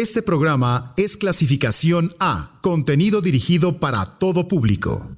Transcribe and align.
Este 0.00 0.22
programa 0.22 0.92
es 0.96 1.16
clasificación 1.16 2.14
A, 2.20 2.60
contenido 2.60 3.20
dirigido 3.20 3.80
para 3.80 4.06
todo 4.06 4.46
público. 4.46 5.08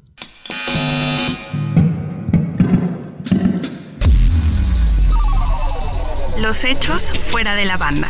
Los 6.41 6.65
hechos 6.65 7.03
fuera 7.31 7.55
de 7.57 7.67
la 7.67 7.77
banda. 7.77 8.09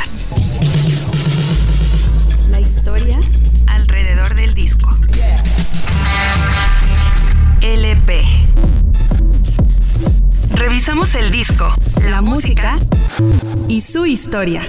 La 2.51 2.61
historia 2.61 3.19
alrededor 3.67 4.37
del 4.37 4.55
disco. 4.55 4.97
LP. 7.63 8.25
Revisamos 10.51 11.17
el 11.17 11.33
disco, 11.33 11.75
la 12.09 12.23
música 12.23 12.79
y 13.67 13.81
su 13.81 14.07
historia. 14.07 14.63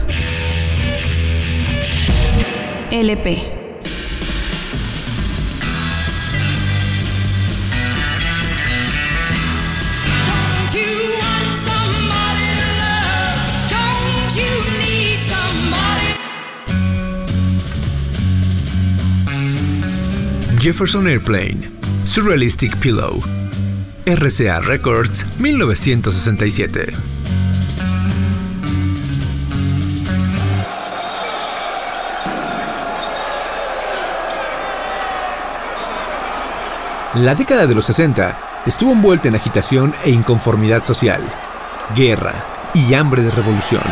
Somebody? 15.15 16.19
Jefferson 20.59 21.07
Airplane, 21.07 21.61
Surrealistic 22.03 22.79
Pillow, 22.81 23.19
RCA 24.05 24.67
Records, 24.67 25.23
1967. 25.39 27.10
La 37.15 37.35
década 37.35 37.67
de 37.67 37.75
los 37.75 37.83
60 37.87 38.63
estuvo 38.65 38.93
envuelta 38.93 39.27
en 39.27 39.35
agitación 39.35 39.93
e 40.05 40.11
inconformidad 40.11 40.85
social, 40.85 41.21
guerra 41.93 42.71
y 42.73 42.93
hambre 42.93 43.21
de 43.21 43.29
revolución. 43.31 43.83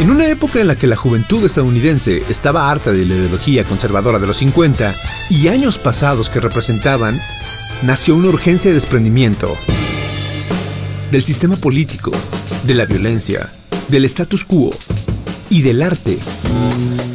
En 0.00 0.10
una 0.10 0.26
época 0.28 0.60
en 0.60 0.66
la 0.66 0.76
que 0.76 0.86
la 0.86 0.96
juventud 0.96 1.42
estadounidense 1.42 2.22
estaba 2.28 2.70
harta 2.70 2.92
de 2.92 3.06
la 3.06 3.14
ideología 3.14 3.64
conservadora 3.64 4.18
de 4.18 4.26
los 4.26 4.36
50 4.36 4.92
y 5.30 5.48
años 5.48 5.78
pasados 5.78 6.28
que 6.28 6.40
representaban, 6.40 7.18
nació 7.82 8.14
una 8.14 8.28
urgencia 8.28 8.70
de 8.70 8.74
desprendimiento 8.74 9.56
del 11.14 11.22
sistema 11.22 11.54
político, 11.54 12.10
de 12.64 12.74
la 12.74 12.86
violencia, 12.86 13.48
del 13.86 14.04
status 14.06 14.44
quo 14.44 14.70
y 15.48 15.62
del 15.62 15.80
arte, 15.80 16.18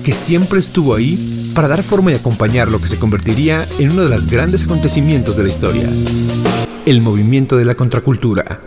que 0.06 0.14
siempre 0.14 0.60
estuvo 0.60 0.96
ahí 0.96 1.52
para 1.54 1.68
dar 1.68 1.84
forma 1.84 2.14
y 2.14 2.16
acompañar 2.16 2.70
lo 2.70 2.80
que 2.80 2.88
se 2.88 2.98
convertiría 2.98 3.68
en 3.78 3.92
uno 3.92 4.04
de 4.04 4.16
los 4.16 4.26
grandes 4.26 4.64
acontecimientos 4.64 5.36
de 5.36 5.44
la 5.44 5.50
historia, 5.50 5.90
el 6.86 7.02
movimiento 7.02 7.58
de 7.58 7.66
la 7.66 7.76
contracultura. 7.76 8.62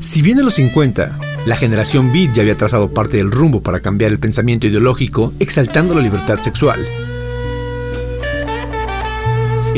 Si 0.00 0.22
bien 0.22 0.40
en 0.40 0.44
los 0.44 0.54
50, 0.54 1.18
la 1.46 1.54
generación 1.54 2.12
Beat 2.12 2.34
ya 2.34 2.42
había 2.42 2.56
trazado 2.56 2.92
parte 2.92 3.18
del 3.18 3.30
rumbo 3.30 3.62
para 3.62 3.78
cambiar 3.78 4.10
el 4.10 4.18
pensamiento 4.18 4.66
ideológico, 4.66 5.32
exaltando 5.38 5.94
la 5.94 6.00
libertad 6.00 6.40
sexual. 6.40 6.84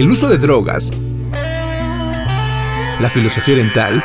El 0.00 0.10
uso 0.10 0.30
de 0.30 0.38
drogas, 0.38 0.90
la 3.00 3.10
filosofía 3.10 3.52
oriental, 3.52 4.02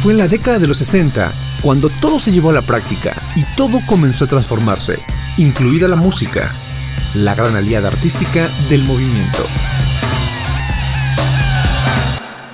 fue 0.00 0.12
en 0.12 0.18
la 0.18 0.28
década 0.28 0.60
de 0.60 0.68
los 0.68 0.78
60 0.78 1.32
cuando 1.60 1.90
todo 2.00 2.20
se 2.20 2.30
llevó 2.30 2.50
a 2.50 2.52
la 2.52 2.62
práctica 2.62 3.12
y 3.34 3.42
todo 3.56 3.80
comenzó 3.86 4.26
a 4.26 4.28
transformarse, 4.28 5.00
incluida 5.36 5.88
la 5.88 5.96
música, 5.96 6.48
la 7.16 7.34
gran 7.34 7.56
aliada 7.56 7.88
artística 7.88 8.48
del 8.68 8.84
movimiento. 8.84 9.44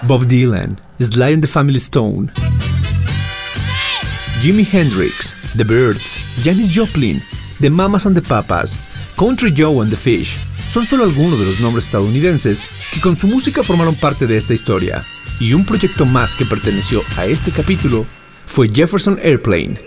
Bob 0.04 0.26
Dylan, 0.26 0.80
Sly 0.98 1.34
and 1.34 1.42
the 1.42 1.46
Family 1.46 1.76
Stone, 1.76 2.32
Jimi 4.40 4.64
Hendrix, 4.64 5.36
The 5.58 5.64
Birds, 5.64 6.16
Janis 6.42 6.74
Joplin, 6.74 7.22
The 7.60 7.68
Mamas 7.68 8.06
and 8.06 8.16
the 8.16 8.26
Papas, 8.26 8.78
Country 9.18 9.52
Joe 9.54 9.82
and 9.82 9.90
the 9.90 9.96
Fish, 9.98 10.45
son 10.68 10.86
solo 10.86 11.04
algunos 11.04 11.38
de 11.38 11.46
los 11.46 11.60
nombres 11.60 11.86
estadounidenses 11.86 12.68
que 12.92 13.00
con 13.00 13.16
su 13.16 13.26
música 13.26 13.62
formaron 13.62 13.94
parte 13.94 14.26
de 14.26 14.36
esta 14.36 14.54
historia, 14.54 15.02
y 15.40 15.52
un 15.52 15.64
proyecto 15.64 16.06
más 16.06 16.34
que 16.34 16.44
perteneció 16.44 17.02
a 17.16 17.26
este 17.26 17.50
capítulo 17.50 18.06
fue 18.44 18.68
Jefferson 18.72 19.18
Airplane, 19.22 19.78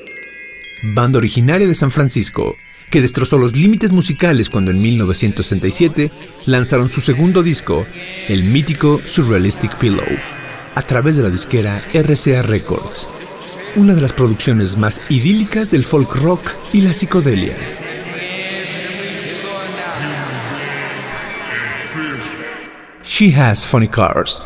banda 0.83 1.17
originaria 1.17 1.67
de 1.67 1.75
San 1.75 1.91
Francisco, 1.91 2.55
que 2.89 3.01
destrozó 3.01 3.37
los 3.37 3.55
límites 3.55 3.91
musicales 3.91 4.49
cuando 4.49 4.71
en 4.71 4.81
1967 4.81 6.11
lanzaron 6.45 6.89
su 6.89 7.01
segundo 7.01 7.43
disco, 7.43 7.85
el 8.27 8.43
mítico 8.43 9.01
Surrealistic 9.05 9.77
Pillow, 9.77 10.07
a 10.75 10.81
través 10.81 11.17
de 11.17 11.23
la 11.23 11.29
disquera 11.29 11.83
RCA 11.93 12.41
Records, 12.41 13.07
una 13.75 13.93
de 13.93 14.01
las 14.01 14.13
producciones 14.13 14.77
más 14.77 15.01
idílicas 15.09 15.71
del 15.71 15.83
folk 15.83 16.15
rock 16.15 16.51
y 16.73 16.81
la 16.81 16.93
psicodelia. 16.93 17.55
She 23.09 23.31
has 23.31 23.65
funny 23.65 23.87
cars. 23.87 24.45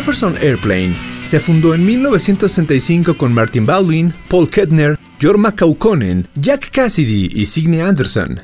Jefferson 0.00 0.34
Airplane 0.40 0.94
se 1.24 1.38
fundó 1.38 1.74
en 1.74 1.84
1965 1.84 3.18
con 3.18 3.34
Martin 3.34 3.66
Bowlin, 3.66 4.14
Paul 4.28 4.48
Kettner, 4.48 4.98
Jorma 5.20 5.54
Kaukonen, 5.54 6.26
Jack 6.36 6.70
Cassidy 6.70 7.30
y 7.34 7.44
Signe 7.44 7.82
Anderson. 7.82 8.40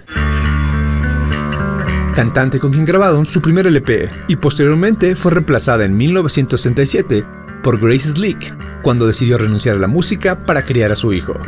Cantante 2.15 2.61
con 2.61 2.73
quien 2.73 2.85
grabaron 2.85 3.27
su 3.27 3.41
primer 3.41 3.67
LP 3.67 4.11
y 4.29 4.37
posteriormente 4.37 5.17
fue 5.17 5.33
reemplazada 5.33 5.87
en 5.87 5.97
1967 5.97 7.25
por 7.63 7.81
Grace 7.81 8.11
Slick 8.11 8.55
cuando 8.83 9.07
decidió 9.07 9.39
renunciar 9.39 9.77
a 9.77 9.79
la 9.79 9.89
música 9.89 10.45
para 10.45 10.63
criar 10.63 10.93
a 10.93 10.95
su 10.95 11.15
hijo. 11.15 11.41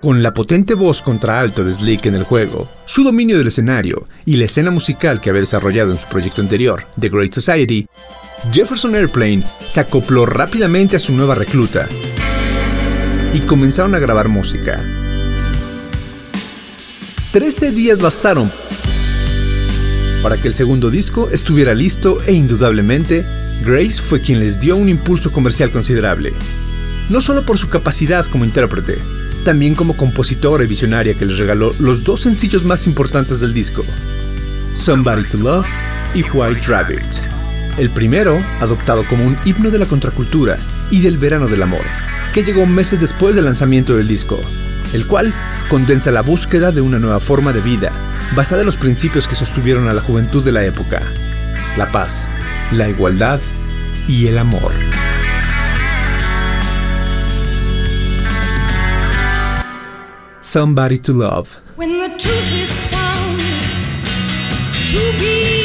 Con 0.00 0.22
la 0.22 0.32
potente 0.32 0.74
voz 0.74 1.02
contraalto 1.02 1.64
de 1.64 1.72
Slick 1.72 2.06
en 2.06 2.14
el 2.14 2.22
juego, 2.22 2.70
su 2.84 3.02
dominio 3.02 3.36
del 3.36 3.48
escenario 3.48 4.06
y 4.24 4.36
la 4.36 4.44
escena 4.44 4.70
musical 4.70 5.20
que 5.20 5.28
había 5.28 5.40
desarrollado 5.40 5.90
en 5.90 5.98
su 5.98 6.06
proyecto 6.06 6.40
anterior, 6.40 6.86
The 7.00 7.08
Great 7.08 7.34
Society, 7.34 7.84
Jefferson 8.52 8.94
Airplane 8.94 9.42
se 9.66 9.80
acopló 9.80 10.24
rápidamente 10.24 10.94
a 10.94 11.00
su 11.00 11.12
nueva 11.12 11.34
recluta 11.34 11.88
y 13.34 13.40
comenzaron 13.40 13.96
a 13.96 13.98
grabar 13.98 14.28
música. 14.28 14.86
Trece 17.32 17.72
días 17.72 18.00
bastaron 18.00 18.48
para 20.22 20.36
que 20.36 20.46
el 20.46 20.54
segundo 20.54 20.90
disco 20.90 21.28
estuviera 21.32 21.74
listo 21.74 22.18
e 22.24 22.34
indudablemente 22.34 23.26
Grace 23.64 24.00
fue 24.00 24.20
quien 24.20 24.38
les 24.38 24.60
dio 24.60 24.76
un 24.76 24.88
impulso 24.88 25.32
comercial 25.32 25.72
considerable. 25.72 26.32
No 27.10 27.20
solo 27.20 27.44
por 27.44 27.58
su 27.58 27.68
capacidad 27.68 28.24
como 28.26 28.44
intérprete, 28.44 28.98
también 29.44 29.74
como 29.74 29.96
compositora 29.96 30.64
y 30.64 30.66
visionaria 30.66 31.14
que 31.14 31.26
les 31.26 31.38
regaló 31.38 31.74
los 31.78 32.04
dos 32.04 32.22
sencillos 32.22 32.64
más 32.64 32.86
importantes 32.86 33.40
del 33.40 33.54
disco, 33.54 33.84
Somebody 34.76 35.24
to 35.24 35.38
Love 35.38 35.66
y 36.14 36.22
White 36.22 36.66
Rabbit. 36.66 37.02
El 37.78 37.90
primero, 37.90 38.42
adoptado 38.60 39.04
como 39.04 39.24
un 39.24 39.36
himno 39.44 39.70
de 39.70 39.78
la 39.78 39.86
contracultura 39.86 40.58
y 40.90 41.00
del 41.00 41.18
verano 41.18 41.46
del 41.46 41.62
amor, 41.62 41.84
que 42.32 42.42
llegó 42.42 42.66
meses 42.66 43.00
después 43.00 43.36
del 43.36 43.44
lanzamiento 43.44 43.96
del 43.96 44.08
disco, 44.08 44.40
el 44.92 45.06
cual 45.06 45.32
condensa 45.68 46.10
la 46.10 46.22
búsqueda 46.22 46.72
de 46.72 46.80
una 46.80 46.98
nueva 46.98 47.20
forma 47.20 47.52
de 47.52 47.60
vida, 47.60 47.92
basada 48.34 48.62
en 48.62 48.66
los 48.66 48.76
principios 48.76 49.28
que 49.28 49.34
sostuvieron 49.34 49.88
a 49.88 49.92
la 49.92 50.00
juventud 50.00 50.44
de 50.44 50.52
la 50.52 50.64
época, 50.64 51.02
la 51.76 51.90
paz, 51.92 52.28
la 52.72 52.88
igualdad 52.88 53.40
y 54.08 54.26
el 54.26 54.38
amor. 54.38 54.72
Somebody 60.48 60.96
to 61.00 61.12
Love. 61.12 61.60
When 61.76 61.98
the 61.98 62.08
truth 62.08 62.52
is 62.54 62.86
found 62.86 63.38
to 64.88 65.18
be 65.20 65.57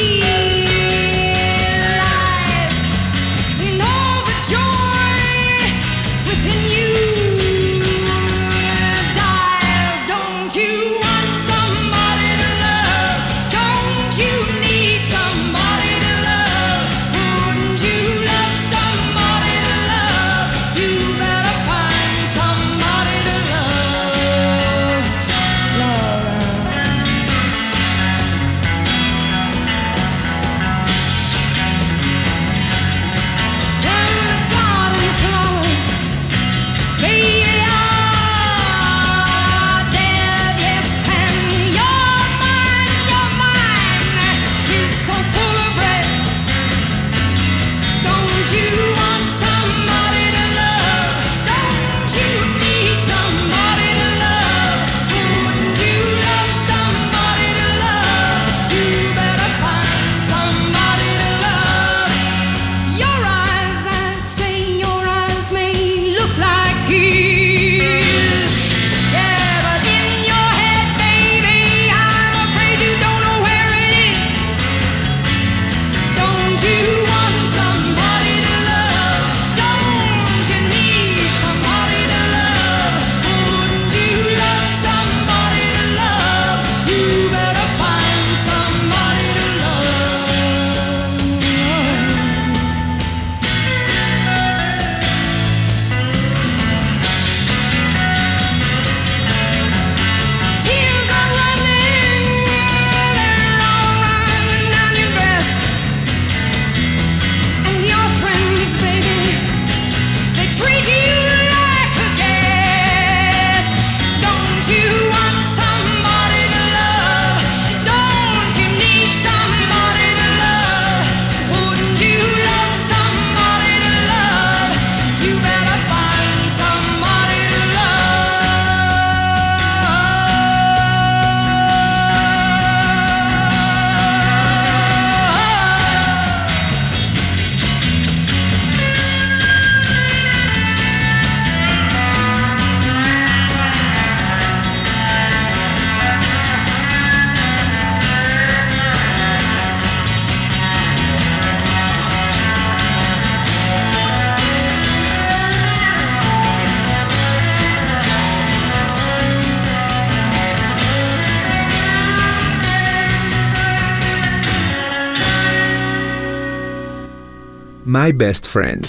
My 168.03 168.11
Best 168.11 168.49
Friend. 168.49 168.83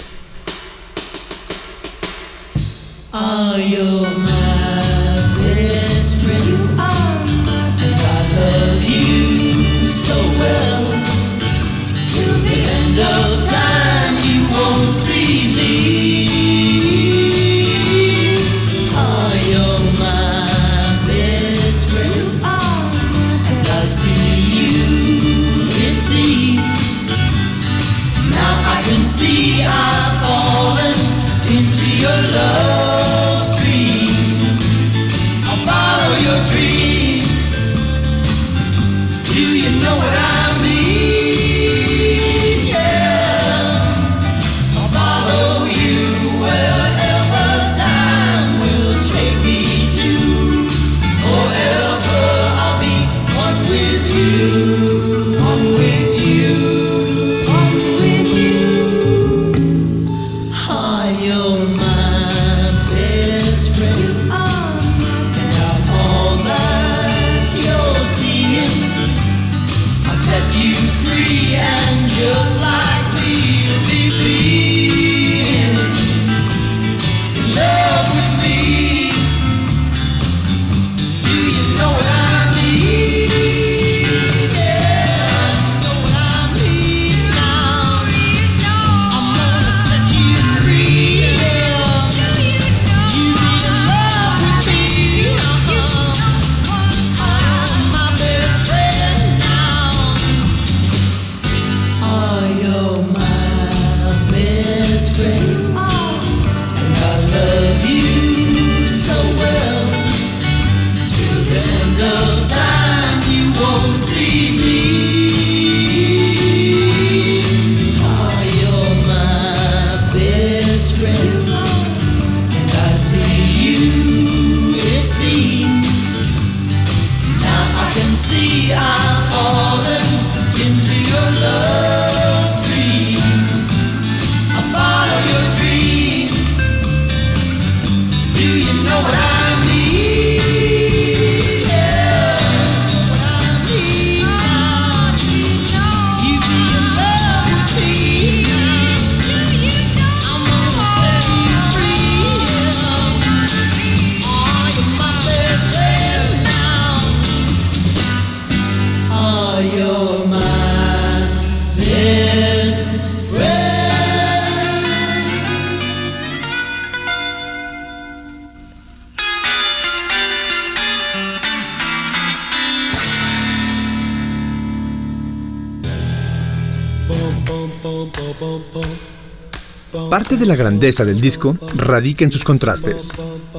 Parte 180.14 180.36
de 180.36 180.46
la 180.46 180.54
grandeza 180.54 181.04
del 181.04 181.20
disco 181.20 181.58
radica 181.74 182.24
en 182.24 182.30
sus 182.30 182.44
contrastes. 182.44 183.10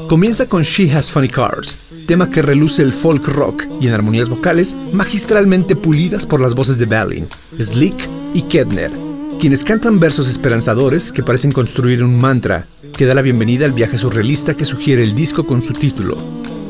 Comienza 0.07 0.47
con 0.47 0.63
She 0.63 0.89
Has 0.89 1.11
Funny 1.11 1.27
Cars, 1.27 1.77
tema 2.07 2.29
que 2.29 2.41
reluce 2.41 2.81
el 2.81 2.93
folk 2.93 3.27
rock 3.27 3.65
y 3.81 3.87
en 3.87 3.93
armonías 3.93 4.29
vocales 4.29 4.73
magistralmente 4.93 5.75
pulidas 5.75 6.25
por 6.25 6.39
las 6.39 6.55
voces 6.55 6.77
de 6.77 6.85
Balin, 6.85 7.27
Slick 7.59 8.07
y 8.33 8.43
Kedner, 8.43 8.89
quienes 9.37 9.65
cantan 9.65 9.99
versos 9.99 10.29
esperanzadores 10.29 11.11
que 11.11 11.23
parecen 11.23 11.51
construir 11.51 12.01
un 12.01 12.17
mantra 12.17 12.65
que 12.95 13.05
da 13.05 13.13
la 13.13 13.21
bienvenida 13.21 13.65
al 13.65 13.73
viaje 13.73 13.97
surrealista 13.97 14.53
que 14.53 14.63
sugiere 14.63 15.03
el 15.03 15.13
disco 15.13 15.45
con 15.45 15.61
su 15.61 15.73
título. 15.73 16.17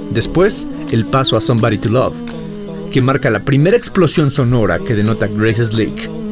Después, 0.09 0.65
el 0.91 1.05
paso 1.05 1.37
a 1.37 1.41
Somebody 1.41 1.77
to 1.77 1.89
Love, 1.89 2.15
que 2.89 3.03
marca 3.03 3.29
la 3.29 3.41
primera 3.41 3.77
explosión 3.77 4.31
sonora 4.31 4.79
que 4.79 4.95
denota 4.95 5.27
Grace 5.27 5.63
Slick. 5.63 6.24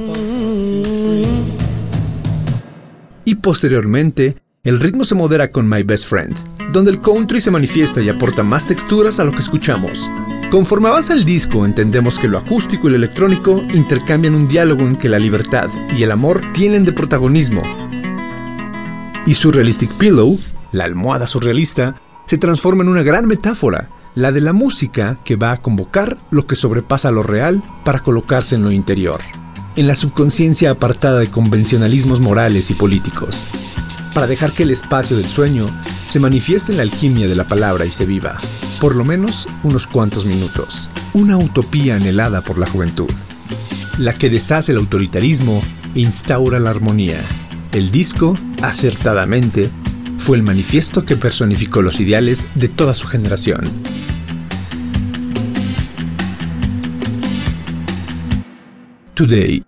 Posteriormente, 3.44 4.38
el 4.64 4.80
ritmo 4.80 5.04
se 5.04 5.14
modera 5.14 5.52
con 5.52 5.70
My 5.70 5.84
Best 5.84 6.08
Friend, 6.08 6.34
donde 6.72 6.92
el 6.92 7.02
country 7.02 7.42
se 7.42 7.52
manifiesta 7.52 8.02
y 8.02 8.08
aporta 8.08 8.42
más 8.42 8.66
texturas 8.66 9.20
a 9.20 9.26
lo 9.26 9.32
que 9.34 9.40
escuchamos. 9.40 10.10
Conforme 10.50 10.88
avanza 10.88 11.14
el 11.14 11.26
disco, 11.26 11.66
entendemos 11.66 12.18
que 12.18 12.30
lo 12.30 12.38
acústico 12.38 12.88
y 12.88 12.92
lo 12.92 12.96
electrónico 12.96 13.62
intercambian 13.74 14.34
un 14.34 14.48
diálogo 14.48 14.84
en 14.88 14.96
que 14.96 15.10
la 15.10 15.20
libertad 15.20 15.70
y 15.96 16.04
el 16.04 16.12
amor 16.12 16.42
tienen 16.54 16.86
de 16.86 16.94
protagonismo. 16.94 17.62
Y 19.26 19.34
Surrealistic 19.34 19.92
Pillow, 19.98 20.40
la 20.72 20.86
almohada 20.86 21.28
surrealista, 21.28 22.02
se 22.26 22.38
transforma 22.38 22.84
en 22.84 22.90
una 22.90 23.04
gran 23.04 23.28
metáfora, 23.28 23.90
la 24.16 24.32
de 24.32 24.40
la 24.40 24.54
música 24.54 25.18
que 25.26 25.36
va 25.36 25.52
a 25.52 25.58
convocar 25.58 26.18
lo 26.32 26.48
que 26.48 26.56
sobrepasa 26.56 27.12
lo 27.12 27.24
real 27.24 27.62
para 27.84 28.00
colocarse 28.00 28.56
en 28.56 28.64
lo 28.64 28.72
interior, 28.72 29.20
en 29.76 29.88
la 29.88 29.96
subconsciencia 29.96 30.72
apartada 30.72 31.20
de 31.20 31.32
convencionalismos 31.32 32.20
morales 32.20 32.70
y 32.72 32.76
políticos, 32.76 33.48
para 34.14 34.28
dejar 34.28 34.54
que 34.54 34.64
el 34.64 34.70
espacio 34.70 35.18
del 35.18 35.26
sueño 35.26 35.66
se 36.06 36.20
manifieste 36.20 36.72
en 36.72 36.78
la 36.78 36.84
alquimia 36.84 37.28
de 37.28 37.36
la 37.36 37.48
palabra 37.48 37.86
y 37.86 37.92
se 37.92 38.06
viva, 38.06 38.40
por 38.80 38.96
lo 38.96 39.04
menos 39.04 39.48
unos 39.64 39.88
cuantos 39.88 40.26
minutos, 40.26 40.90
una 41.14 41.38
utopía 41.38 41.96
anhelada 41.96 42.42
por 42.42 42.58
la 42.58 42.68
juventud, 42.68 43.12
la 43.98 44.14
que 44.14 44.30
deshace 44.30 44.72
el 44.74 44.80
autoritarismo 44.80 45.62
e 45.96 46.02
instaura 46.02 46.60
la 46.60 46.70
armonía. 46.70 47.20
El 47.72 47.92
disco, 47.92 48.36
acertadamente, 48.62 49.72
fue 50.20 50.38
el 50.38 50.44
manifiesto 50.44 51.06
que 51.06 51.16
personificó 51.16 51.82
los 51.82 52.00
ideales 52.00 52.48
de 52.56 52.70
toda 52.70 52.94
su 52.94 53.08
generación. 53.08 53.66
Today, 59.16 59.62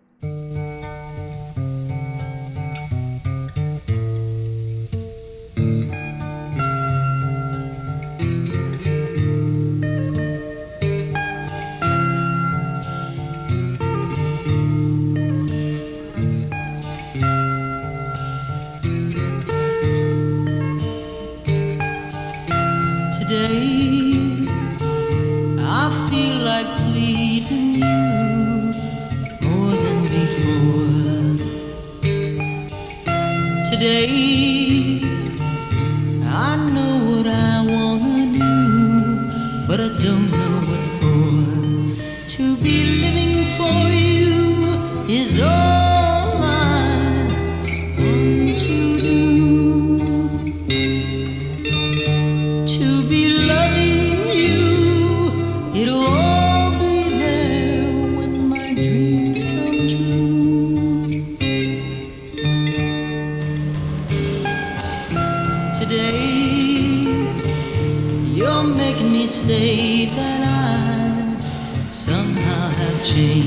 You're 68.38 68.64
making 68.64 69.12
me 69.12 69.28
say 69.28 70.06
that 70.06 70.42
I 70.44 71.40
somehow 71.40 72.70
have 72.70 73.06
changed. 73.06 73.45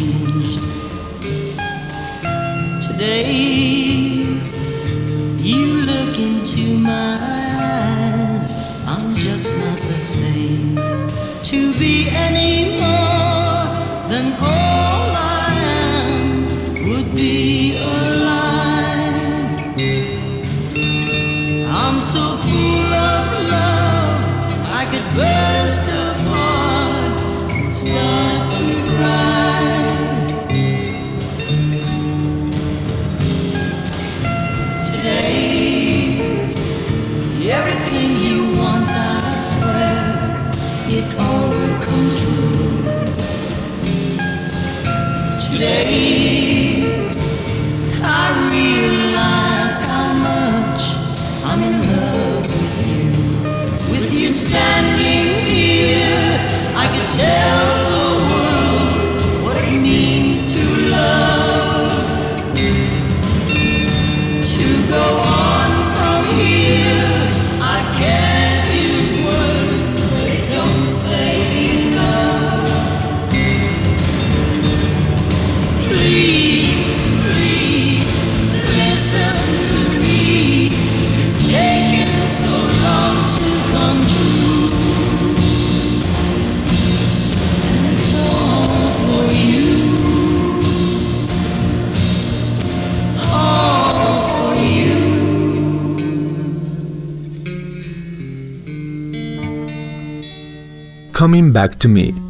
Coming 101.18 101.52
Back 101.52 101.80
to 101.80 101.88
Me. 101.88 102.27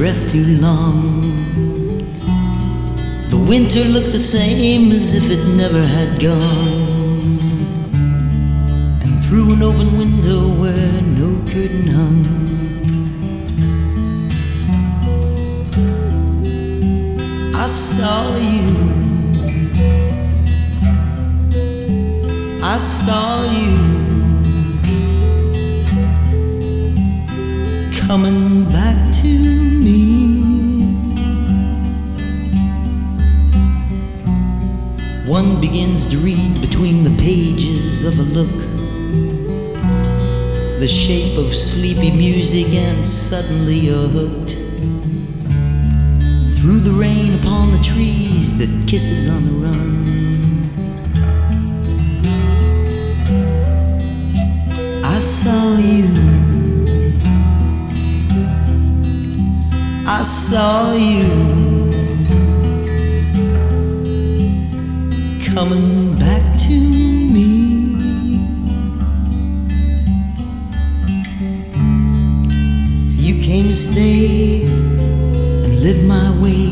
Breath 0.00 0.30
too 0.30 0.46
long. 0.62 1.20
The 3.28 3.36
winter 3.36 3.84
looked 3.84 4.12
the 4.12 4.24
same 4.36 4.92
as 4.92 5.14
if 5.14 5.30
it 5.30 5.44
never 5.62 5.84
had 5.84 6.18
gone. 6.18 7.38
And 9.02 9.20
through 9.22 9.52
an 9.52 9.62
open 9.62 9.98
window 9.98 10.40
where 10.58 11.02
no 11.20 11.30
curtain 11.52 11.86
hung, 11.98 12.24
I 17.54 17.66
saw 17.66 18.36
you. 18.54 18.70
I 22.64 22.78
saw 22.78 23.52
you. 23.52 24.00
coming 28.06 28.64
back 28.64 28.96
to 29.14 29.59
One 35.30 35.60
begins 35.60 36.06
to 36.06 36.16
read 36.18 36.60
between 36.60 37.04
the 37.04 37.16
pages 37.22 38.02
of 38.02 38.18
a 38.18 38.22
look, 38.36 38.50
the 40.80 40.88
shape 40.88 41.38
of 41.38 41.54
sleepy 41.54 42.10
music, 42.10 42.66
and 42.74 43.06
suddenly 43.06 43.76
you're 43.76 44.08
hooked. 44.08 44.56
Through 46.58 46.80
the 46.80 46.90
rain 46.90 47.38
upon 47.38 47.70
the 47.70 47.78
trees 47.78 48.58
that 48.58 48.88
kisses 48.88 49.30
on 49.30 49.44
the 49.44 49.52
run. 49.68 50.08
I 55.04 55.20
saw 55.20 55.76
you. 55.78 56.08
I 60.08 60.22
saw 60.24 60.96
you 60.96 61.49
coming 65.60 66.18
back 66.18 66.58
to 66.58 66.72
me. 67.34 67.50
You 73.24 73.42
came 73.42 73.66
to 73.68 73.74
stay 73.74 74.64
and 74.64 75.80
live 75.84 76.02
my 76.06 76.28
way, 76.40 76.64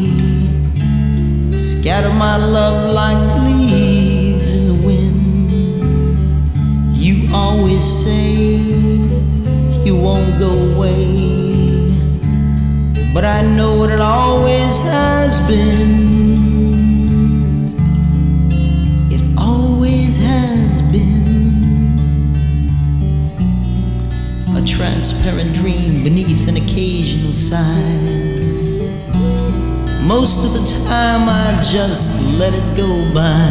scatter 1.55 2.15
my 2.15 2.39
love 2.39 2.95
like 2.95 3.23
leaves 3.45 4.55
in 4.55 4.69
the 4.73 4.79
wind. 4.87 5.51
You 6.97 7.29
always 7.35 7.85
say 7.85 8.57
you 9.87 9.97
won't 10.01 10.39
go 10.39 10.53
away, 10.73 11.93
but 13.13 13.27
I 13.27 13.43
know 13.55 13.77
what 13.81 13.91
it 13.91 14.01
always 14.01 14.83
has 14.85 15.41
been. 15.47 15.88
Transparent 24.99 25.55
dream 25.55 26.03
beneath 26.03 26.49
an 26.49 26.57
occasional 26.57 27.33
sigh. 27.33 27.63
Most 30.05 30.45
of 30.45 30.55
the 30.59 30.89
time 30.89 31.29
I 31.29 31.57
just 31.63 32.37
let 32.37 32.53
it 32.53 32.77
go 32.77 32.91
by. 33.15 33.49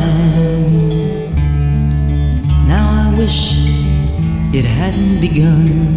Now 2.68 2.86
I 3.02 3.14
wish 3.18 3.66
it 4.54 4.66
hadn't 4.66 5.22
begun. 5.22 5.96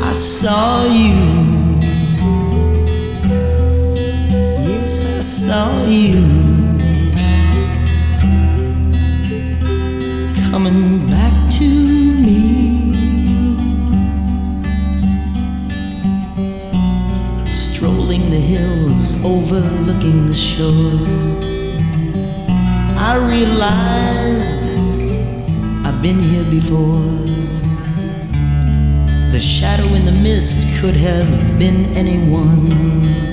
I 0.00 0.12
saw 0.12 0.84
you. 0.84 1.16
Yes, 4.62 5.18
I 5.18 5.22
saw 5.22 5.86
you. 5.86 6.55
Coming 10.56 11.06
back 11.10 11.34
to 11.58 11.68
me. 12.24 12.94
Strolling 17.44 18.30
the 18.30 18.40
hills, 18.40 19.22
overlooking 19.22 20.28
the 20.28 20.34
shore. 20.34 20.96
I 22.96 23.16
realize 23.28 24.74
I've 25.84 26.00
been 26.00 26.20
here 26.20 26.50
before. 26.50 27.04
The 29.32 29.38
shadow 29.38 29.84
in 29.92 30.06
the 30.06 30.18
mist 30.22 30.80
could 30.80 30.96
have 30.96 31.58
been 31.58 31.84
anyone. 31.94 33.25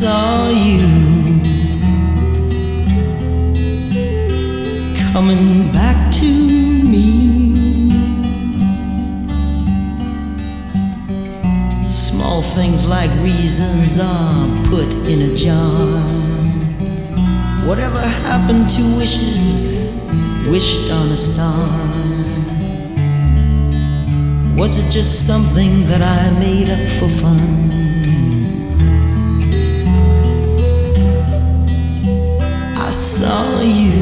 Saw 0.00 0.48
you 0.48 0.80
coming 5.12 5.70
back 5.72 6.10
to 6.10 6.24
me. 6.24 7.90
Small 11.90 12.40
things 12.40 12.88
like 12.88 13.10
reasons 13.20 13.98
are 14.00 14.48
put 14.70 14.90
in 15.06 15.20
a 15.30 15.34
jar. 15.34 16.00
Whatever 17.68 18.00
happened 18.24 18.70
to 18.70 18.82
wishes 18.96 19.92
wished 20.48 20.90
on 20.90 21.08
a 21.12 21.16
star? 21.18 21.68
Was 24.56 24.82
it 24.82 24.90
just 24.90 25.26
something 25.26 25.84
that 25.88 26.00
I 26.00 26.30
made 26.40 26.70
up 26.70 26.88
for 26.98 27.08
fun? 27.08 27.99
I 32.90 32.92
saw 32.92 33.60
you. 33.60 33.92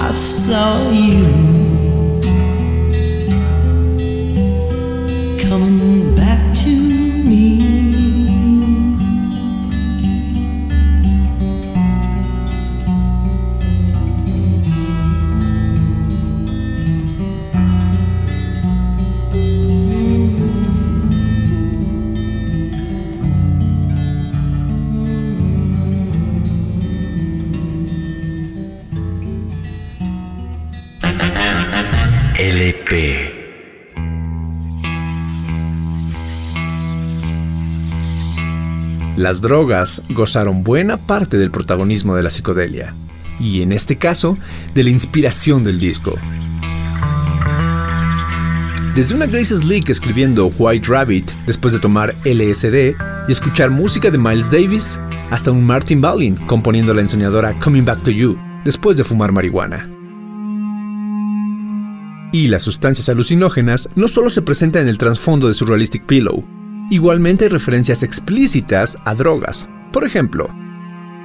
I 0.00 0.10
saw 0.12 0.90
you 0.90 1.26
coming 5.46 6.16
back 6.16 6.40
to 6.56 6.73
Las 39.24 39.40
drogas 39.40 40.02
gozaron 40.10 40.62
buena 40.64 40.98
parte 40.98 41.38
del 41.38 41.50
protagonismo 41.50 42.14
de 42.14 42.22
la 42.22 42.28
psicodelia, 42.28 42.94
y 43.40 43.62
en 43.62 43.72
este 43.72 43.96
caso, 43.96 44.36
de 44.74 44.84
la 44.84 44.90
inspiración 44.90 45.64
del 45.64 45.80
disco. 45.80 46.12
Desde 48.94 49.14
una 49.14 49.24
Grace 49.24 49.56
Slick 49.56 49.88
escribiendo 49.88 50.52
White 50.58 50.86
Rabbit 50.88 51.32
después 51.46 51.72
de 51.72 51.80
tomar 51.80 52.14
LSD 52.26 52.96
y 53.26 53.32
escuchar 53.32 53.70
música 53.70 54.10
de 54.10 54.18
Miles 54.18 54.50
Davis, 54.50 55.00
hasta 55.30 55.50
un 55.50 55.64
Martin 55.64 56.02
Balin 56.02 56.36
componiendo 56.36 56.92
la 56.92 57.00
ensoñadora 57.00 57.58
Coming 57.60 57.86
Back 57.86 58.02
to 58.02 58.10
You 58.10 58.36
después 58.62 58.98
de 58.98 59.04
fumar 59.04 59.32
marihuana. 59.32 59.84
Y 62.30 62.48
las 62.48 62.62
sustancias 62.62 63.08
alucinógenas 63.08 63.88
no 63.94 64.06
solo 64.06 64.28
se 64.28 64.42
presentan 64.42 64.82
en 64.82 64.88
el 64.88 64.98
trasfondo 64.98 65.48
de 65.48 65.54
Surrealistic 65.54 66.04
Pillow, 66.04 66.44
igualmente 66.90 67.44
hay 67.44 67.50
referencias 67.50 68.02
explícitas 68.02 68.98
a 69.04 69.14
drogas. 69.14 69.68
Por 69.92 70.04
ejemplo, 70.04 70.48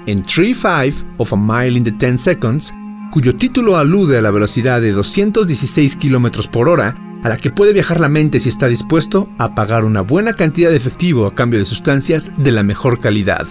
en 0.05 0.23
3-5 0.23 1.05
of 1.17 1.33
a 1.33 1.35
Mile 1.35 1.77
in 1.77 1.83
the 1.83 1.91
10 1.91 2.21
Seconds, 2.21 2.73
cuyo 3.11 3.35
título 3.35 3.77
alude 3.77 4.17
a 4.17 4.21
la 4.21 4.31
velocidad 4.31 4.81
de 4.81 4.91
216 4.91 5.97
km 5.97 6.47
por 6.49 6.69
hora, 6.69 6.95
a 7.23 7.29
la 7.29 7.37
que 7.37 7.51
puede 7.51 7.73
viajar 7.73 7.99
la 7.99 8.09
mente 8.09 8.39
si 8.39 8.49
está 8.49 8.67
dispuesto 8.67 9.29
a 9.37 9.53
pagar 9.53 9.83
una 9.83 10.01
buena 10.01 10.33
cantidad 10.33 10.69
de 10.69 10.77
efectivo 10.77 11.25
a 11.25 11.35
cambio 11.35 11.59
de 11.59 11.65
sustancias 11.65 12.31
de 12.37 12.51
la 12.51 12.63
mejor 12.63 12.99
calidad. 12.99 13.45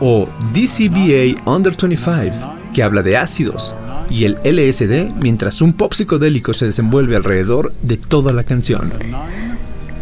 O 0.00 0.28
DCBA 0.52 1.40
Under 1.50 1.74
25, 1.76 2.54
que 2.74 2.82
habla 2.82 3.02
de 3.02 3.16
ácidos, 3.16 3.74
y 4.10 4.24
el 4.24 4.34
LSD 4.44 5.14
mientras 5.16 5.60
un 5.62 5.72
pop 5.72 5.92
psicodélico 5.92 6.52
se 6.54 6.66
desenvuelve 6.66 7.16
alrededor 7.16 7.72
de 7.82 7.96
toda 7.96 8.32
la 8.32 8.44
canción. 8.44 8.92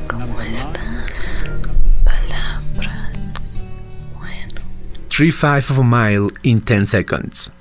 ¿Cómo 0.07 0.41
está? 0.41 0.81
Palabras. 2.05 3.63
Bueno. 4.19 4.61
3-5 5.09 5.71
of 5.71 5.79
a 5.79 5.83
mile 5.83 6.29
in 6.43 6.61
10 6.61 6.87
seconds. 6.91 7.53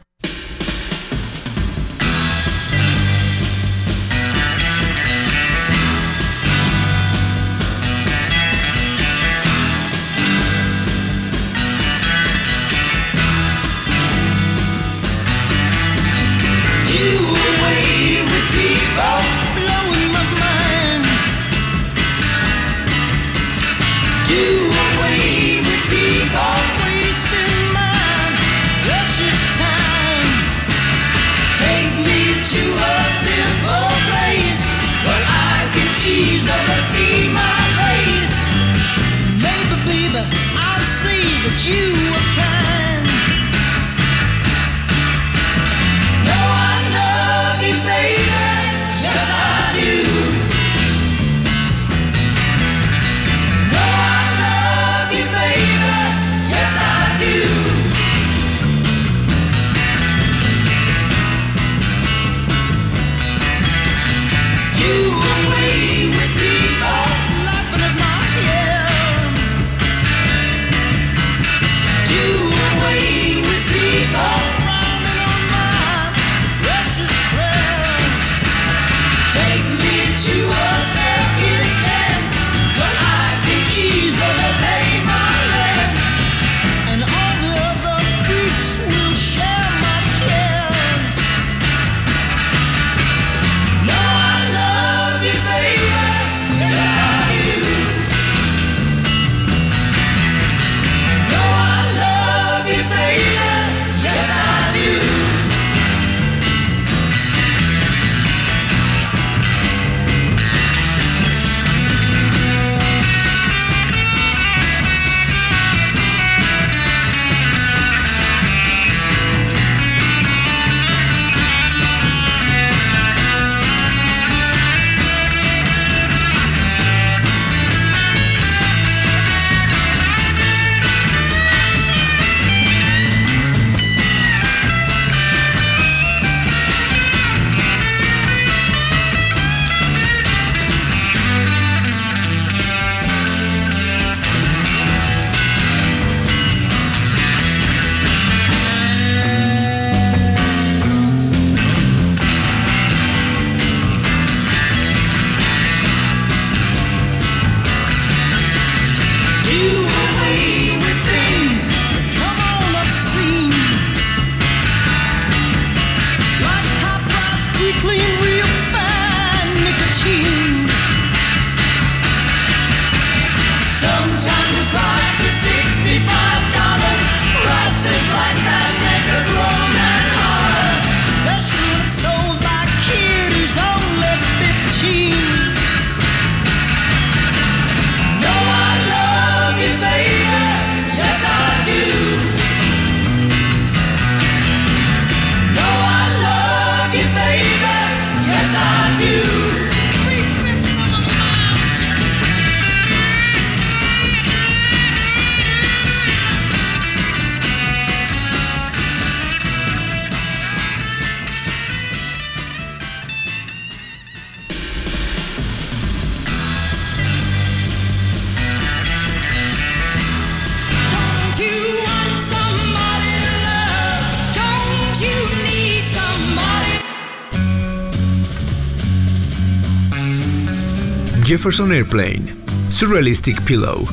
Jefferson 231.31 231.71
Airplane, 231.71 232.27
Surrealistic 232.67 233.45
Pillow, 233.45 233.85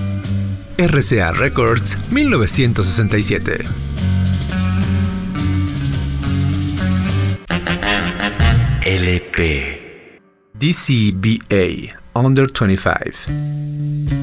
RCA 0.76 1.38
Records, 1.38 1.94
1967. 2.10 3.64
LP. 8.84 9.78
DCBA, 10.58 11.94
Under 12.16 12.46
25. 12.46 14.17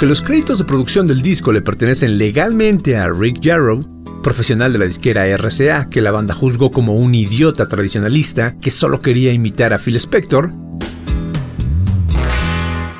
Aunque 0.00 0.08
los 0.08 0.22
créditos 0.22 0.58
de 0.58 0.64
producción 0.64 1.06
del 1.06 1.20
disco 1.20 1.52
le 1.52 1.60
pertenecen 1.60 2.16
legalmente 2.16 2.96
a 2.96 3.10
Rick 3.10 3.40
Jarrow, 3.42 3.82
profesional 4.22 4.72
de 4.72 4.78
la 4.78 4.86
disquera 4.86 5.26
RCA, 5.26 5.90
que 5.90 6.00
la 6.00 6.10
banda 6.10 6.32
juzgó 6.32 6.70
como 6.70 6.94
un 6.94 7.14
idiota 7.14 7.68
tradicionalista 7.68 8.56
que 8.62 8.70
solo 8.70 9.00
quería 9.00 9.30
imitar 9.30 9.74
a 9.74 9.78
Phil 9.78 9.96
Spector, 9.96 10.54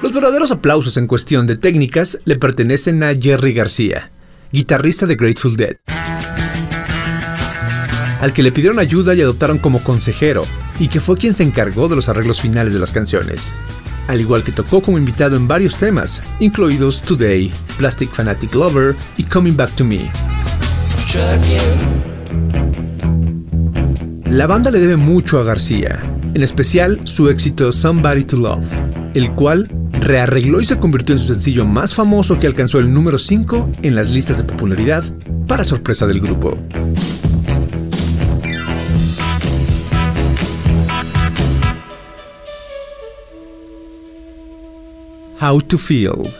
los 0.03 0.13
verdaderos 0.13 0.51
aplausos 0.51 0.99
en 0.99 1.07
cuestión 1.07 1.47
de 1.47 1.57
técnicas 1.57 2.21
le 2.27 2.37
pertenecen 2.37 3.03
a 3.03 3.15
Jerry 3.15 3.55
García, 3.55 4.11
guitarrista 4.53 5.07
de 5.07 5.17
Grateful 5.17 5.57
Dead, 5.57 5.77
al 8.21 8.35
que 8.35 8.43
le 8.43 8.53
pidieron 8.53 8.79
ayuda 8.79 9.15
y 9.15 9.23
adoptaron 9.23 9.57
como 9.57 9.83
consejero, 9.83 10.45
y 10.79 10.89
que 10.89 11.01
fue 11.01 11.17
quien 11.17 11.33
se 11.33 11.45
encargó 11.45 11.89
de 11.89 11.97
los 11.97 12.11
arreglos 12.11 12.43
finales 12.43 12.75
de 12.75 12.81
las 12.81 12.93
canciones 12.93 13.55
al 14.11 14.20
igual 14.20 14.42
que 14.42 14.51
tocó 14.51 14.83
como 14.83 14.99
invitado 14.99 15.37
en 15.37 15.46
varios 15.46 15.77
temas, 15.77 16.20
incluidos 16.40 17.01
Today, 17.03 17.53
Plastic 17.79 18.11
Fanatic 18.11 18.53
Lover 18.55 18.96
y 19.16 19.23
Coming 19.23 19.57
Back 19.57 19.70
to 19.77 19.85
Me. 19.85 20.01
La 24.29 24.49
banda 24.49 24.73
le 24.73 24.81
debe 24.81 24.96
mucho 24.96 25.38
a 25.38 25.44
García, 25.44 26.01
en 26.35 26.42
especial 26.42 27.01
su 27.05 27.29
éxito 27.29 27.70
Somebody 27.70 28.25
to 28.25 28.37
Love, 28.37 28.66
el 29.14 29.31
cual 29.31 29.70
rearregló 29.92 30.61
y 30.61 30.64
se 30.64 30.79
convirtió 30.79 31.14
en 31.14 31.20
su 31.20 31.29
sencillo 31.29 31.64
más 31.64 31.94
famoso 31.94 32.38
que 32.40 32.49
alcanzó 32.49 32.81
el 32.81 32.92
número 32.92 33.16
5 33.16 33.75
en 33.83 33.94
las 33.94 34.11
listas 34.11 34.38
de 34.38 34.44
popularidad, 34.44 35.05
para 35.46 35.62
sorpresa 35.62 36.09
del 36.09 36.20
grupo. 36.20 36.57
How 45.40 45.59
to 45.59 45.79
Feel. 45.79 46.39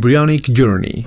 Embryonic 0.00 0.44
Journey. 0.44 1.04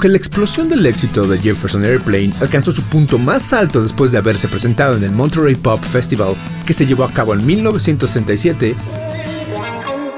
Aunque 0.00 0.08
la 0.08 0.16
explosión 0.16 0.66
del 0.70 0.86
éxito 0.86 1.24
de 1.24 1.38
Jefferson 1.38 1.84
Airplane 1.84 2.32
alcanzó 2.40 2.72
su 2.72 2.82
punto 2.84 3.18
más 3.18 3.52
alto 3.52 3.82
después 3.82 4.12
de 4.12 4.16
haberse 4.16 4.48
presentado 4.48 4.96
en 4.96 5.04
el 5.04 5.10
Monterey 5.10 5.54
Pop 5.56 5.84
Festival 5.84 6.34
que 6.64 6.72
se 6.72 6.86
llevó 6.86 7.04
a 7.04 7.12
cabo 7.12 7.34
en 7.34 7.44
1967, 7.44 8.74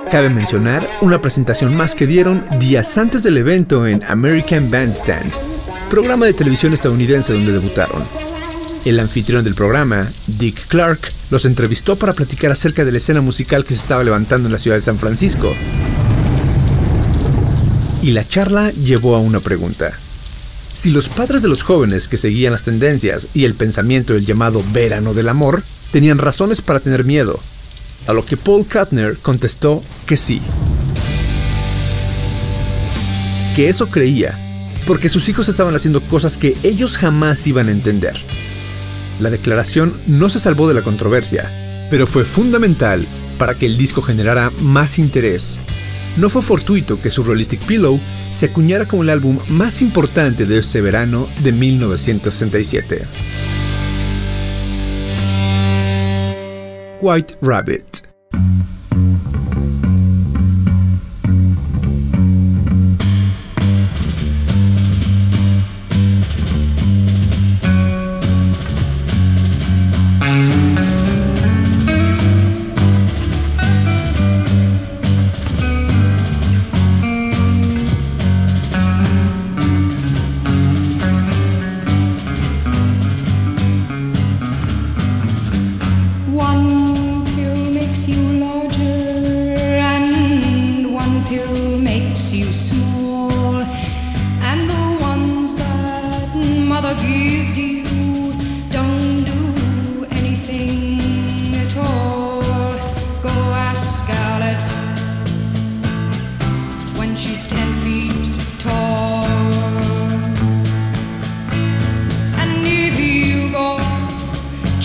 cabe 0.09 0.31
mencionar 0.31 0.89
una 1.01 1.21
presentación 1.21 1.75
más 1.75 1.97
que 1.97 2.07
dieron 2.07 2.45
días 2.61 2.97
antes 2.97 3.25
del 3.25 3.39
evento 3.39 3.85
en 3.85 4.05
American 4.05 4.71
Bandstand, 4.71 5.33
programa 5.91 6.27
de 6.27 6.35
televisión 6.35 6.73
estadounidense 6.73 7.33
donde 7.33 7.51
debutaron. 7.51 8.05
El 8.85 9.01
anfitrión 9.01 9.43
del 9.43 9.57
programa, 9.57 10.09
Dick 10.29 10.69
Clark, 10.69 11.11
los 11.33 11.45
entrevistó 11.45 11.97
para 11.97 12.13
platicar 12.13 12.53
acerca 12.53 12.85
de 12.85 12.93
la 12.93 12.99
escena 12.99 13.21
musical 13.21 13.65
que 13.65 13.75
se 13.75 13.81
estaba 13.81 14.05
levantando 14.05 14.47
en 14.47 14.53
la 14.53 14.61
ciudad 14.61 14.77
de 14.77 14.83
San 14.83 14.99
Francisco. 15.01 15.53
Y 18.03 18.11
la 18.11 18.27
charla 18.27 18.71
llevó 18.73 19.15
a 19.15 19.21
una 19.21 19.39
pregunta. 19.39 19.97
Si 20.73 20.91
los 20.91 21.09
padres 21.09 21.43
de 21.43 21.49
los 21.49 21.63
jóvenes 21.63 22.09
que 22.09 22.17
seguían 22.17 22.53
las 22.53 22.65
tendencias 22.65 23.29
y 23.33 23.45
el 23.45 23.55
pensamiento 23.55 24.15
del 24.15 24.27
llamado 24.27 24.61
verano 24.73 25.15
del 25.15 25.29
amor 25.29 25.63
tenían 25.93 26.19
razones 26.19 26.63
para 26.63 26.81
tener 26.81 27.05
miedo, 27.05 27.39
a 28.09 28.13
lo 28.13 28.25
que 28.25 28.37
Paul 28.37 28.67
Kuttner 28.67 29.17
contestó 29.19 29.85
que 30.07 30.17
sí. 30.17 30.43
Que 33.55 33.69
eso 33.69 33.89
creía, 33.89 34.37
porque 34.87 35.09
sus 35.09 35.29
hijos 35.29 35.49
estaban 35.49 35.77
haciendo 35.77 36.01
cosas 36.01 36.37
que 36.37 36.57
ellos 36.65 36.97
jamás 36.99 37.47
iban 37.47 37.69
a 37.69 37.73
entender. 37.73 38.17
La 39.21 39.31
declaración 39.31 39.95
no 40.09 40.29
se 40.29 40.41
salvó 40.41 40.67
de 40.67 40.75
la 40.75 40.83
controversia, 40.83 41.49
pero 41.89 42.09
fue 42.09 42.25
fundamental 42.25 43.07
para 43.39 43.55
que 43.55 43.67
el 43.67 43.77
disco 43.77 44.03
generara 44.03 44.51
más 44.61 44.99
interés. 44.99 45.61
No 46.17 46.29
fue 46.29 46.43
fortuito 46.43 47.01
que 47.01 47.11
Surrealistic 47.11 47.61
Pillow 47.65 47.99
se 48.31 48.47
acuñara 48.47 48.87
como 48.87 49.03
el 49.03 49.11
álbum 49.11 49.39
más 49.49 49.81
importante 49.81 50.45
de 50.45 50.59
ese 50.59 50.81
verano 50.81 51.27
de 51.43 51.53
1967. 51.53 53.03
White 57.01 57.35
Rabbit. 57.41 58.12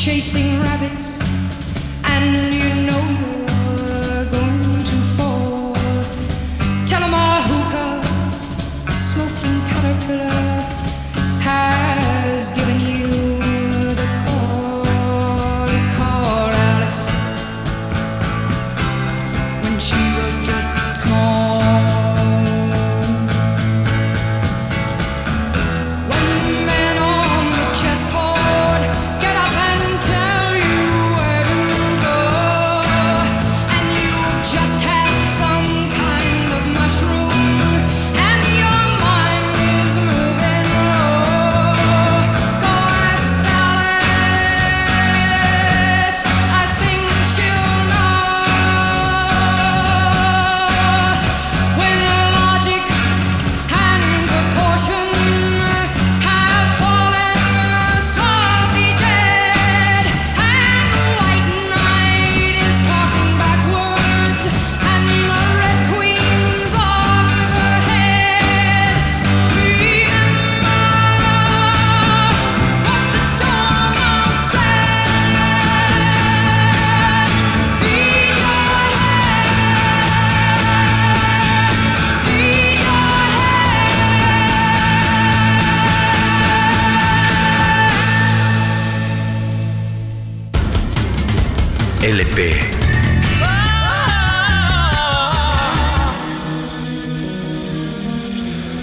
chasing 0.08 0.58
rabbits 0.62 1.20
and 2.06 2.54
you 2.56 2.77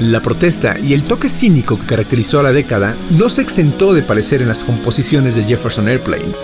La 0.01 0.21
protesta 0.21 0.79
y 0.79 0.93
el 0.93 1.05
toque 1.05 1.31
cínico 1.31 1.79
que 1.79 1.87
caracterizó 1.87 2.41
a 2.41 2.43
la 2.43 2.53
década 2.53 2.97
no 3.11 3.31
se 3.31 3.41
exentó 3.41 3.95
de 3.95 4.03
parecer 4.03 4.43
en 4.43 4.49
las 4.49 4.61
composiciones 4.61 5.37
de 5.37 5.45
Jefferson 5.45 5.89
Airplane. 5.89 6.35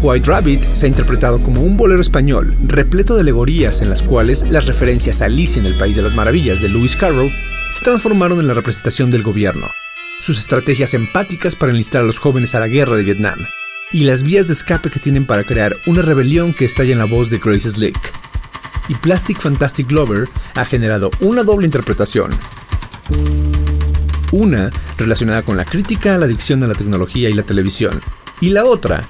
White 0.00 0.30
Rabbit 0.30 0.62
se 0.72 0.86
ha 0.86 0.88
interpretado 0.88 1.42
como 1.42 1.62
un 1.62 1.76
bolero 1.76 2.00
español 2.00 2.54
repleto 2.62 3.14
de 3.14 3.22
alegorías 3.22 3.80
en 3.80 3.90
las 3.90 4.02
cuales 4.02 4.44
las 4.48 4.66
referencias 4.66 5.20
a 5.20 5.24
Alicia 5.24 5.58
en 5.58 5.66
el 5.66 5.78
País 5.78 5.96
de 5.96 6.02
las 6.02 6.14
Maravillas 6.14 6.60
de 6.60 6.68
Lewis 6.68 6.94
Carroll 6.94 7.32
se 7.70 7.82
transformaron 7.82 8.38
en 8.38 8.46
la 8.46 8.54
representación 8.54 9.10
del 9.10 9.22
gobierno, 9.24 9.66
sus 10.20 10.38
estrategias 10.38 10.94
empáticas 10.94 11.56
para 11.56 11.72
enlistar 11.72 12.02
a 12.02 12.06
los 12.06 12.18
jóvenes 12.18 12.54
a 12.54 12.60
la 12.60 12.68
guerra 12.68 12.96
de 12.96 13.04
Vietnam, 13.04 13.38
y 13.92 14.04
las 14.04 14.22
vías 14.22 14.46
de 14.46 14.54
escape 14.54 14.90
que 14.90 15.00
tienen 15.00 15.26
para 15.26 15.44
crear 15.44 15.76
una 15.86 16.02
rebelión 16.02 16.52
que 16.52 16.64
estalla 16.64 16.92
en 16.92 16.98
la 16.98 17.04
voz 17.04 17.30
de 17.30 17.38
Grace 17.38 17.70
Slick. 17.70 18.12
Y 18.88 18.94
Plastic 18.96 19.40
Fantastic 19.40 19.90
Lover 19.90 20.28
ha 20.54 20.64
generado 20.64 21.10
una 21.20 21.42
doble 21.42 21.66
interpretación. 21.66 22.30
Una 24.32 24.70
relacionada 24.98 25.42
con 25.42 25.56
la 25.56 25.64
crítica 25.64 26.14
a 26.14 26.18
la 26.18 26.26
adicción 26.26 26.62
a 26.62 26.66
la 26.66 26.74
tecnología 26.74 27.30
y 27.30 27.32
la 27.34 27.44
televisión, 27.44 28.00
y 28.40 28.50
la 28.50 28.64
otra 28.64 29.04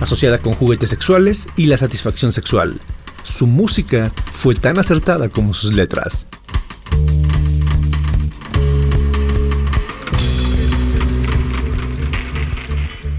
asociada 0.00 0.38
con 0.38 0.52
juguetes 0.52 0.90
sexuales 0.90 1.48
y 1.56 1.66
la 1.66 1.76
satisfacción 1.76 2.32
sexual. 2.32 2.80
Su 3.24 3.46
música 3.46 4.12
fue 4.32 4.54
tan 4.54 4.78
acertada 4.78 5.28
como 5.28 5.54
sus 5.54 5.74
letras. 5.74 6.28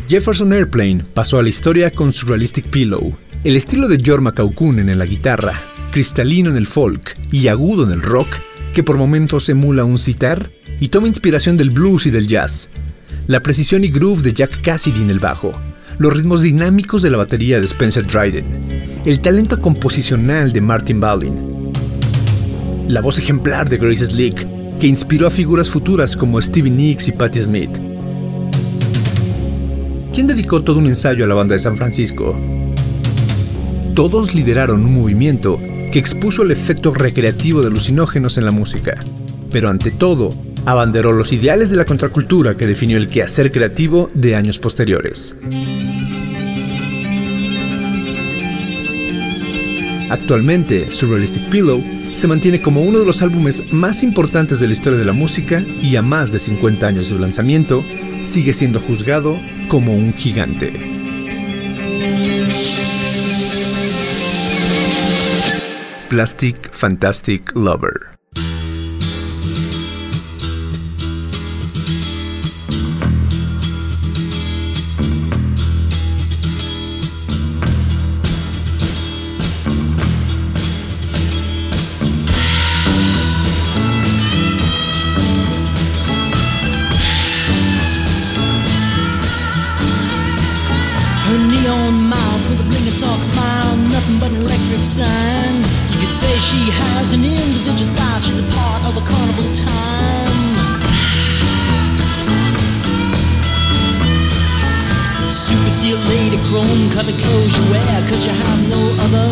Jefferson 0.09 0.51
Airplane 0.53 1.05
pasó 1.13 1.37
a 1.37 1.43
la 1.43 1.49
historia 1.49 1.91
con 1.91 2.11
Surrealistic 2.11 2.67
Pillow, 2.69 3.15
el 3.43 3.55
estilo 3.55 3.87
de 3.87 4.01
Jorma 4.03 4.33
Kaukonen 4.33 4.89
en 4.89 4.97
la 4.97 5.05
guitarra, 5.05 5.61
cristalino 5.91 6.49
en 6.49 6.57
el 6.57 6.65
folk 6.65 7.15
y 7.31 7.47
agudo 7.47 7.85
en 7.85 7.91
el 7.91 8.01
rock, 8.01 8.27
que 8.73 8.81
por 8.81 8.97
momentos 8.97 9.49
emula 9.49 9.83
un 9.83 9.99
sitar 9.99 10.49
y 10.79 10.87
toma 10.87 11.07
inspiración 11.07 11.57
del 11.57 11.69
blues 11.69 12.07
y 12.07 12.09
del 12.09 12.25
jazz, 12.25 12.71
la 13.27 13.43
precisión 13.43 13.83
y 13.83 13.89
groove 13.89 14.23
de 14.23 14.33
Jack 14.33 14.61
Cassidy 14.63 15.03
en 15.03 15.11
el 15.11 15.19
bajo, 15.19 15.51
los 15.99 16.11
ritmos 16.11 16.41
dinámicos 16.41 17.03
de 17.03 17.11
la 17.11 17.17
batería 17.17 17.59
de 17.59 17.67
Spencer 17.67 18.07
Dryden, 18.07 19.01
el 19.05 19.21
talento 19.21 19.61
composicional 19.61 20.51
de 20.51 20.61
Martin 20.61 20.99
Balin, 20.99 21.71
la 22.87 23.01
voz 23.01 23.19
ejemplar 23.19 23.69
de 23.69 23.77
Grace 23.77 24.07
Slick, 24.07 24.47
que 24.79 24.87
inspiró 24.87 25.27
a 25.27 25.29
figuras 25.29 25.69
futuras 25.69 26.15
como 26.15 26.41
Stevie 26.41 26.71
Nicks 26.71 27.09
y 27.09 27.11
Patti 27.11 27.41
Smith. 27.41 27.88
¿Quién 30.19 30.27
dedicó 30.27 30.61
todo 30.63 30.79
un 30.79 30.87
ensayo 30.87 31.23
a 31.23 31.27
la 31.29 31.33
banda 31.33 31.53
de 31.53 31.59
San 31.59 31.77
Francisco? 31.77 32.37
Todos 33.95 34.35
lideraron 34.35 34.83
un 34.83 34.93
movimiento 34.93 35.57
que 35.93 35.97
expuso 35.97 36.43
el 36.43 36.51
efecto 36.51 36.93
recreativo 36.93 37.61
de 37.61 37.67
alucinógenos 37.67 38.37
en 38.37 38.43
la 38.43 38.51
música, 38.51 38.99
pero 39.49 39.69
ante 39.69 39.91
todo, 39.91 40.33
abanderó 40.65 41.13
los 41.13 41.31
ideales 41.31 41.69
de 41.69 41.77
la 41.77 41.85
contracultura 41.85 42.57
que 42.57 42.67
definió 42.67 42.97
el 42.97 43.07
quehacer 43.07 43.49
creativo 43.49 44.09
de 44.13 44.35
años 44.35 44.59
posteriores. 44.59 45.37
Actualmente, 50.09 50.91
Surrealistic 50.91 51.49
Pillow 51.49 51.81
se 52.15 52.27
mantiene 52.27 52.61
como 52.61 52.81
uno 52.81 52.99
de 52.99 53.05
los 53.05 53.21
álbumes 53.21 53.63
más 53.71 54.03
importantes 54.03 54.59
de 54.59 54.67
la 54.67 54.73
historia 54.73 54.99
de 54.99 55.05
la 55.05 55.13
música 55.13 55.63
y 55.81 55.95
a 55.95 56.01
más 56.01 56.33
de 56.33 56.39
50 56.39 56.85
años 56.85 57.09
de 57.09 57.17
lanzamiento, 57.17 57.85
sigue 58.23 58.53
siendo 58.53 58.79
juzgado 58.79 59.39
como 59.67 59.93
un 59.93 60.13
gigante. 60.13 60.73
Plastic 66.09 66.71
Fantastic 66.71 67.55
Lover. 67.55 68.18
Chrome 106.49 106.89
colored 106.89 107.19
clothes 107.19 107.59
you 107.59 107.63
wear, 107.69 108.01
cause 108.09 108.25
you 108.25 108.31
have 108.31 108.61
no 108.69 108.81
other. 109.05 109.29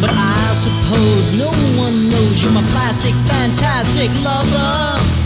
But 0.00 0.10
I 0.10 0.52
suppose 0.54 1.32
no 1.32 1.50
one 1.78 2.08
knows 2.08 2.42
you're 2.42 2.52
my 2.52 2.66
plastic, 2.74 3.14
fantastic 3.30 4.10
lover. 4.24 5.25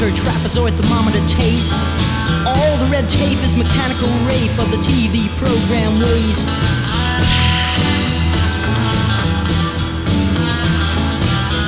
Her 0.00 0.08
trapezoid 0.16 0.72
thermometer 0.80 1.20
taste. 1.28 1.76
All 2.48 2.72
the 2.80 2.88
red 2.88 3.06
tape 3.06 3.36
is 3.44 3.54
mechanical 3.54 4.08
rape 4.24 4.56
of 4.56 4.72
the 4.72 4.80
TV 4.80 5.28
program 5.36 6.00
waste. 6.00 6.48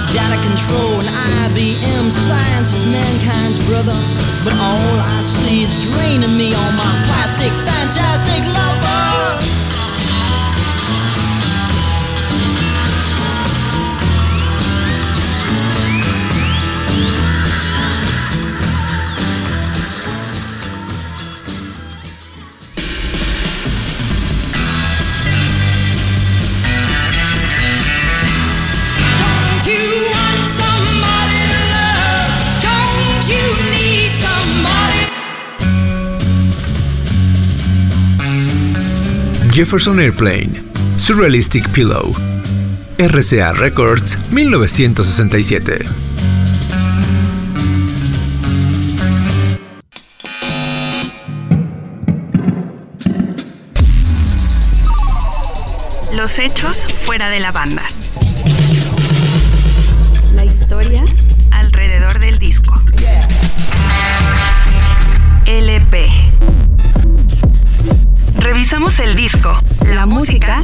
Data 0.08 0.38
control 0.48 1.04
and 1.04 1.12
IBM 1.52 2.08
science 2.08 2.72
is 2.72 2.84
mankind's 2.88 3.60
brother. 3.68 3.96
But 4.44 4.56
all 4.56 4.96
I 4.96 5.20
see 5.20 5.64
is 5.68 5.72
draining 5.84 6.32
me 6.36 6.54
on 6.54 6.72
my 6.76 6.88
plastic, 7.04 7.52
fantastic 7.68 8.42
lover. 8.56 9.31
Jefferson 39.52 40.00
Airplane, 40.00 40.62
Surrealistic 40.96 41.68
Pillow, 41.72 42.10
RCA 42.96 43.52
Records, 43.52 44.16
1967. 44.32 45.84
Los 56.16 56.38
hechos 56.38 56.78
fuera 57.04 57.28
de 57.28 57.40
la 57.40 57.52
banda. 57.52 57.82
Revisamos 68.62 69.00
el 69.00 69.16
disco, 69.16 69.60
la 69.92 70.06
música 70.06 70.62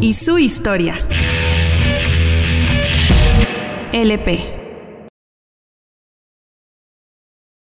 y 0.00 0.14
su 0.14 0.38
historia. 0.38 0.94
LP. 3.92 4.59